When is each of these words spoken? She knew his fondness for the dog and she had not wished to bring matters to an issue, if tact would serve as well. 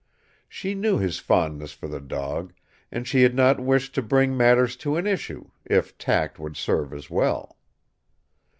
She 0.49 0.73
knew 0.73 0.97
his 0.97 1.19
fondness 1.19 1.73
for 1.73 1.87
the 1.87 1.99
dog 2.01 2.53
and 2.91 3.07
she 3.07 3.21
had 3.21 3.35
not 3.35 3.59
wished 3.59 3.93
to 3.93 4.01
bring 4.01 4.35
matters 4.35 4.75
to 4.77 4.95
an 4.95 5.05
issue, 5.05 5.51
if 5.63 5.95
tact 5.99 6.39
would 6.39 6.57
serve 6.57 6.91
as 6.91 7.11
well. 7.11 7.59